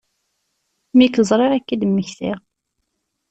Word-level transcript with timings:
Mi 0.97 1.07
k-ẓriɣ 1.07 1.51
i 1.53 1.61
k-d-mmektiɣ. 1.61 2.39